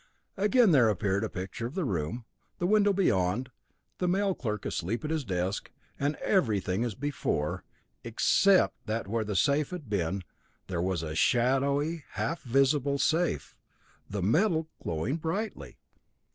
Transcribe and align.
Again 0.35 0.71
there 0.71 0.89
appeared 0.89 1.23
a 1.23 1.29
picture 1.29 1.67
of 1.67 1.75
the 1.75 1.85
room, 1.85 2.25
the 2.57 2.65
window 2.65 2.91
beyond, 2.91 3.51
the 3.99 4.07
mail 4.07 4.33
clerk 4.33 4.65
asleep 4.65 5.05
at 5.05 5.11
his 5.11 5.23
desk, 5.23 5.69
everything 5.99 6.83
as 6.83 6.95
before, 6.95 7.63
except 8.03 8.87
that 8.87 9.07
where 9.07 9.23
the 9.23 9.35
safe 9.35 9.69
had 9.69 9.91
been, 9.91 10.23
there 10.65 10.81
was 10.81 11.03
a 11.03 11.13
shadowy, 11.13 12.03
half 12.13 12.41
visible 12.41 12.97
safe, 12.97 13.55
the 14.09 14.23
metal 14.23 14.67
glowing 14.81 15.17
brightly. 15.17 15.77